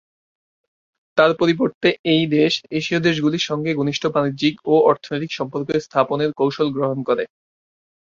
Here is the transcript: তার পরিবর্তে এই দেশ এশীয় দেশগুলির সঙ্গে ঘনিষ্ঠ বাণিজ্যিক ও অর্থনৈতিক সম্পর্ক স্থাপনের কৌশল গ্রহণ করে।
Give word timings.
তার 1.17 1.31
পরিবর্তে 1.39 1.89
এই 2.13 2.23
দেশ 2.35 2.53
এশীয় 2.71 2.99
দেশগুলির 3.01 3.47
সঙ্গে 3.49 3.71
ঘনিষ্ঠ 3.73 4.03
বাণিজ্যিক 4.15 4.55
ও 4.65 4.83
অর্থনৈতিক 4.89 5.31
সম্পর্ক 5.39 5.67
স্থাপনের 5.85 6.31
কৌশল 6.39 6.67
গ্রহণ 6.75 6.99
করে। 7.07 7.23